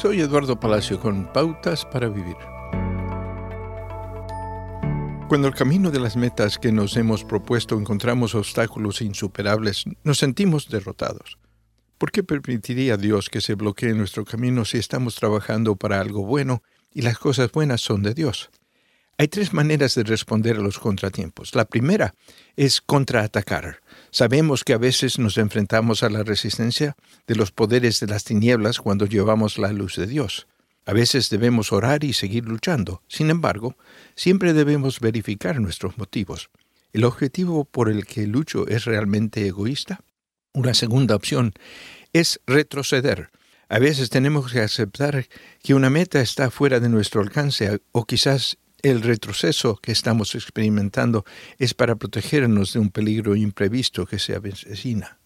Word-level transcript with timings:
Soy 0.00 0.22
Eduardo 0.22 0.58
Palacio 0.58 0.98
con 0.98 1.30
Pautas 1.30 1.84
para 1.84 2.08
Vivir. 2.08 2.38
Cuando 5.28 5.46
el 5.46 5.52
camino 5.52 5.90
de 5.90 6.00
las 6.00 6.16
metas 6.16 6.58
que 6.58 6.72
nos 6.72 6.96
hemos 6.96 7.22
propuesto 7.22 7.78
encontramos 7.78 8.34
obstáculos 8.34 9.02
insuperables, 9.02 9.84
nos 10.02 10.16
sentimos 10.16 10.70
derrotados. 10.70 11.36
¿Por 11.98 12.12
qué 12.12 12.22
permitiría 12.22 12.96
Dios 12.96 13.28
que 13.28 13.42
se 13.42 13.56
bloquee 13.56 13.92
nuestro 13.92 14.24
camino 14.24 14.64
si 14.64 14.78
estamos 14.78 15.16
trabajando 15.16 15.76
para 15.76 16.00
algo 16.00 16.24
bueno 16.24 16.62
y 16.94 17.02
las 17.02 17.18
cosas 17.18 17.52
buenas 17.52 17.82
son 17.82 18.02
de 18.02 18.14
Dios? 18.14 18.48
Hay 19.20 19.28
tres 19.28 19.52
maneras 19.52 19.94
de 19.96 20.02
responder 20.02 20.56
a 20.56 20.60
los 20.60 20.78
contratiempos. 20.78 21.54
La 21.54 21.66
primera 21.66 22.14
es 22.56 22.80
contraatacar. 22.80 23.82
Sabemos 24.10 24.64
que 24.64 24.72
a 24.72 24.78
veces 24.78 25.18
nos 25.18 25.36
enfrentamos 25.36 26.02
a 26.02 26.08
la 26.08 26.22
resistencia 26.22 26.96
de 27.26 27.34
los 27.34 27.52
poderes 27.52 28.00
de 28.00 28.06
las 28.06 28.24
tinieblas 28.24 28.80
cuando 28.80 29.04
llevamos 29.04 29.58
la 29.58 29.74
luz 29.74 29.96
de 29.96 30.06
Dios. 30.06 30.46
A 30.86 30.94
veces 30.94 31.28
debemos 31.28 31.70
orar 31.70 32.02
y 32.02 32.14
seguir 32.14 32.46
luchando. 32.46 33.02
Sin 33.08 33.28
embargo, 33.28 33.76
siempre 34.14 34.54
debemos 34.54 35.00
verificar 35.00 35.60
nuestros 35.60 35.98
motivos. 35.98 36.48
¿El 36.94 37.04
objetivo 37.04 37.66
por 37.66 37.90
el 37.90 38.06
que 38.06 38.26
lucho 38.26 38.66
es 38.68 38.86
realmente 38.86 39.46
egoísta? 39.46 40.00
Una 40.54 40.72
segunda 40.72 41.14
opción 41.14 41.52
es 42.14 42.40
retroceder. 42.46 43.28
A 43.68 43.80
veces 43.80 44.08
tenemos 44.08 44.50
que 44.50 44.60
aceptar 44.60 45.26
que 45.62 45.74
una 45.74 45.90
meta 45.90 46.22
está 46.22 46.50
fuera 46.50 46.80
de 46.80 46.88
nuestro 46.88 47.20
alcance 47.20 47.82
o 47.92 48.06
quizás 48.06 48.56
el 48.82 49.02
retroceso 49.02 49.76
que 49.76 49.92
estamos 49.92 50.34
experimentando 50.34 51.24
es 51.58 51.74
para 51.74 51.96
protegernos 51.96 52.72
de 52.72 52.80
un 52.80 52.90
peligro 52.90 53.36
imprevisto 53.36 54.06
que 54.06 54.18
se 54.18 54.34
avecina. 54.34 55.18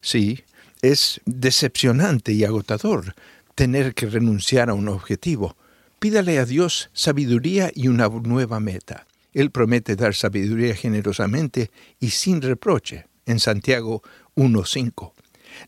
Sí, 0.00 0.44
es 0.82 1.20
decepcionante 1.24 2.32
y 2.32 2.44
agotador 2.44 3.14
tener 3.54 3.94
que 3.94 4.06
renunciar 4.06 4.70
a 4.70 4.74
un 4.74 4.88
objetivo. 4.88 5.56
Pídale 5.98 6.38
a 6.38 6.44
Dios 6.44 6.90
sabiduría 6.92 7.70
y 7.74 7.88
una 7.88 8.08
nueva 8.08 8.60
meta. 8.60 9.06
Él 9.32 9.50
promete 9.50 9.96
dar 9.96 10.14
sabiduría 10.14 10.74
generosamente 10.74 11.70
y 12.00 12.10
sin 12.10 12.42
reproche, 12.42 13.06
en 13.26 13.40
Santiago 13.40 14.02
1.5. 14.36 15.12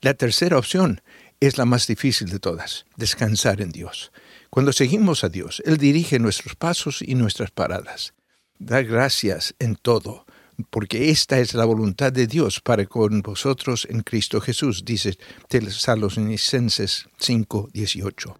La 0.02 0.14
tercera 0.14 0.58
opción 0.58 1.00
es 1.40 1.58
la 1.58 1.64
más 1.64 1.86
difícil 1.86 2.28
de 2.30 2.38
todas, 2.38 2.86
descansar 2.96 3.60
en 3.60 3.70
Dios. 3.70 4.12
Cuando 4.50 4.72
seguimos 4.72 5.24
a 5.24 5.28
Dios, 5.28 5.62
Él 5.64 5.76
dirige 5.76 6.18
nuestros 6.18 6.56
pasos 6.56 7.02
y 7.02 7.14
nuestras 7.14 7.50
paradas. 7.50 8.14
Dar 8.58 8.84
gracias 8.84 9.54
en 9.58 9.76
todo, 9.76 10.24
porque 10.70 11.10
esta 11.10 11.38
es 11.38 11.54
la 11.54 11.64
voluntad 11.64 12.12
de 12.12 12.26
Dios 12.26 12.60
para 12.60 12.86
con 12.86 13.20
vosotros 13.22 13.86
en 13.90 14.00
Cristo 14.00 14.40
Jesús, 14.40 14.84
dice 14.84 15.18
Tesalonicenses 15.48 17.08
5:18. 17.18 18.38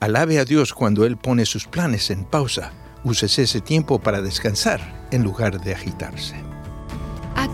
Alabe 0.00 0.38
a 0.38 0.44
Dios 0.44 0.72
cuando 0.72 1.04
Él 1.04 1.16
pone 1.16 1.46
sus 1.46 1.66
planes 1.66 2.10
en 2.10 2.24
pausa. 2.24 2.72
Úsese 3.02 3.42
ese 3.42 3.60
tiempo 3.60 4.00
para 4.00 4.20
descansar 4.20 5.08
en 5.10 5.22
lugar 5.22 5.60
de 5.60 5.74
agitarse. 5.74 6.55